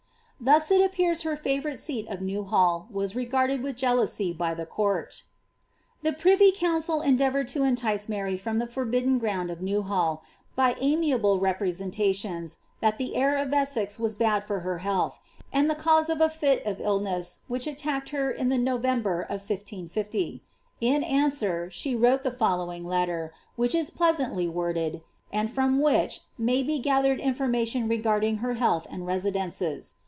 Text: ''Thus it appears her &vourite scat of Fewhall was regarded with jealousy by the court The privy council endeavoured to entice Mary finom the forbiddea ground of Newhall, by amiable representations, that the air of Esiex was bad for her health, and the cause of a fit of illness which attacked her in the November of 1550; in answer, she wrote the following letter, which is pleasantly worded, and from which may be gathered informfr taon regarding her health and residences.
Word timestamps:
''Thus 0.51 0.71
it 0.71 0.81
appears 0.81 1.21
her 1.21 1.35
&vourite 1.37 1.77
scat 1.77 2.07
of 2.11 2.17
Fewhall 2.21 2.87
was 2.89 3.15
regarded 3.15 3.61
with 3.61 3.75
jealousy 3.75 4.33
by 4.33 4.55
the 4.55 4.65
court 4.65 5.21
The 6.01 6.13
privy 6.13 6.51
council 6.51 6.99
endeavoured 6.99 7.47
to 7.49 7.61
entice 7.61 8.09
Mary 8.09 8.39
finom 8.39 8.57
the 8.57 8.65
forbiddea 8.65 9.19
ground 9.19 9.51
of 9.51 9.61
Newhall, 9.61 10.23
by 10.55 10.75
amiable 10.81 11.39
representations, 11.39 12.57
that 12.79 12.97
the 12.97 13.15
air 13.15 13.37
of 13.37 13.49
Esiex 13.49 13.99
was 13.99 14.15
bad 14.15 14.43
for 14.43 14.61
her 14.61 14.79
health, 14.79 15.19
and 15.53 15.69
the 15.69 15.75
cause 15.75 16.09
of 16.09 16.21
a 16.21 16.27
fit 16.27 16.65
of 16.65 16.81
illness 16.81 17.41
which 17.47 17.67
attacked 17.67 18.09
her 18.09 18.31
in 18.31 18.49
the 18.49 18.57
November 18.57 19.21
of 19.21 19.47
1550; 19.47 20.41
in 20.81 21.03
answer, 21.03 21.69
she 21.69 21.95
wrote 21.95 22.23
the 22.23 22.31
following 22.31 22.83
letter, 22.83 23.31
which 23.55 23.75
is 23.75 23.91
pleasantly 23.91 24.49
worded, 24.49 25.01
and 25.31 25.51
from 25.51 25.79
which 25.79 26.21
may 26.35 26.63
be 26.63 26.79
gathered 26.79 27.19
informfr 27.19 27.61
taon 27.71 27.87
regarding 27.87 28.37
her 28.37 28.55
health 28.55 28.87
and 28.89 29.05
residences. 29.05 29.93